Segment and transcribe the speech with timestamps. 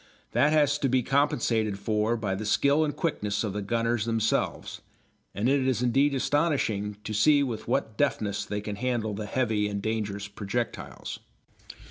[0.31, 4.81] That has to be compensated for by the skill and quickness of the gunners themselves,
[5.35, 9.67] and it is indeed astonishing to see with what deftness they can handle the heavy
[9.67, 11.19] and dangerous projectiles.